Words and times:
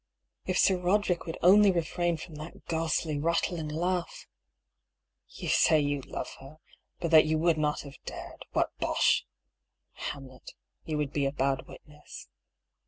If 0.47 0.57
Sir 0.57 0.77
Roderick 0.79 1.27
would 1.27 1.37
only 1.43 1.71
refrain 1.71 2.17
from 2.17 2.33
that 2.37 2.65
ghastly, 2.65 3.19
rattling 3.19 3.67
laugh!" 3.67 4.25
You 5.39 5.47
say 5.47 5.79
you 5.79 6.01
love 6.01 6.37
her, 6.39 6.57
but 6.99 7.11
that 7.11 7.27
you 7.27 7.37
would 7.37 7.59
not 7.59 7.81
have 7.81 7.99
dared— 8.07 8.41
what 8.53 8.75
bosh! 8.79 9.27
Hamlet, 9.93 10.55
you 10.85 10.97
would 10.97 11.13
be 11.13 11.27
a 11.27 11.31
bad 11.31 11.67
wit 11.67 11.81
ness. 11.85 12.27